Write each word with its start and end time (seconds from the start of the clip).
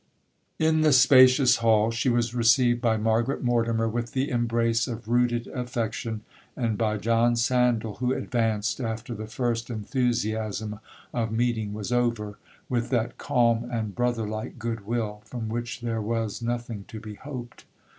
'In 0.57 0.81
the 0.81 0.93
spacious 0.93 1.57
hall 1.57 1.91
she 1.91 2.09
was 2.09 2.33
received 2.33 2.81
by 2.81 2.97
Margaret 2.97 3.43
Mortimer 3.43 3.87
with 3.87 4.13
the 4.13 4.31
embrace 4.31 4.87
of 4.87 5.07
rooted 5.07 5.45
affection, 5.45 6.21
and 6.57 6.75
by 6.75 6.97
John 6.97 7.35
Sandal, 7.35 7.97
who 7.97 8.11
advanced 8.11 8.79
after 8.81 9.13
the 9.13 9.27
first 9.27 9.69
enthusiasm 9.69 10.79
of 11.13 11.31
meeting 11.31 11.73
was 11.75 11.91
over, 11.91 12.39
with 12.67 12.89
that 12.89 13.19
calm 13.19 13.69
and 13.71 13.93
brother 13.93 14.27
like 14.27 14.57
good 14.57 14.87
will, 14.87 15.21
from 15.23 15.49
which 15.49 15.81
there 15.81 16.01
was—nothing 16.01 16.85
to 16.87 16.99
be 16.99 17.13
hoped. 17.13 17.65